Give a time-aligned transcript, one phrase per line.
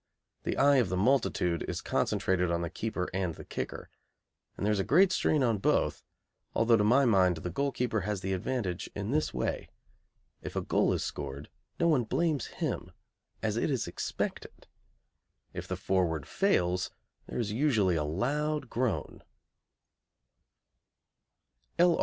[0.45, 3.87] The eye of the multitude is concentrated on the keeper and the kicker,
[4.57, 6.01] and there is a great strain on both,
[6.55, 9.69] although to my mind the goalkeeper has the advantage in this way.
[10.41, 12.91] If a goal is scored no one blames him,
[13.43, 14.65] as it is expected.
[15.53, 16.89] If the forward fails
[17.27, 19.21] there is usually a loud groan.